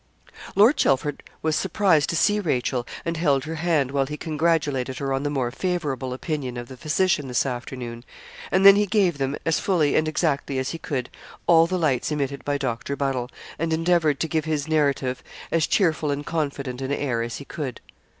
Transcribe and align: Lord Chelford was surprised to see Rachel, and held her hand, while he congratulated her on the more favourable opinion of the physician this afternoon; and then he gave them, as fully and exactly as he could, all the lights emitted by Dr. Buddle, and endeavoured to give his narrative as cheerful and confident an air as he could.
Lord 0.55 0.77
Chelford 0.77 1.21
was 1.43 1.55
surprised 1.55 2.09
to 2.09 2.15
see 2.15 2.39
Rachel, 2.39 2.87
and 3.05 3.17
held 3.17 3.43
her 3.43 3.53
hand, 3.57 3.91
while 3.91 4.07
he 4.07 4.17
congratulated 4.17 4.97
her 4.97 5.13
on 5.13 5.21
the 5.21 5.29
more 5.29 5.51
favourable 5.51 6.11
opinion 6.11 6.57
of 6.57 6.69
the 6.69 6.75
physician 6.75 7.27
this 7.27 7.45
afternoon; 7.45 8.03
and 8.51 8.65
then 8.65 8.75
he 8.77 8.87
gave 8.87 9.19
them, 9.19 9.35
as 9.45 9.59
fully 9.59 9.95
and 9.95 10.07
exactly 10.07 10.57
as 10.57 10.71
he 10.71 10.79
could, 10.79 11.11
all 11.45 11.67
the 11.67 11.77
lights 11.77 12.11
emitted 12.11 12.43
by 12.43 12.57
Dr. 12.57 12.95
Buddle, 12.95 13.29
and 13.59 13.71
endeavoured 13.71 14.19
to 14.21 14.27
give 14.27 14.45
his 14.45 14.67
narrative 14.67 15.21
as 15.51 15.67
cheerful 15.67 16.09
and 16.09 16.25
confident 16.25 16.81
an 16.81 16.91
air 16.91 17.21
as 17.21 17.37
he 17.37 17.45
could. 17.45 17.79